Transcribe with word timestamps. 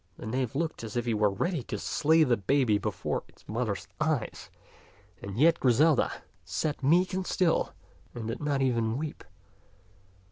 The 0.17 0.25
knave 0.25 0.55
looked 0.55 0.83
as 0.83 0.97
if 0.97 1.05
he 1.05 1.13
were 1.13 1.29
ready 1.29 1.61
to 1.65 1.77
slay 1.77 2.23
the 2.23 2.35
baby 2.35 2.79
before 2.79 3.23
its 3.27 3.47
mother's 3.47 3.87
eyes; 3.99 4.49
and 5.21 5.37
yet 5.37 5.59
Griselda 5.59 6.11
sat 6.43 6.81
meek 6.81 7.13
and 7.13 7.27
still, 7.27 7.73
and 8.15 8.27
did 8.27 8.41
not 8.41 8.63
even 8.63 8.97
weep. 8.97 9.23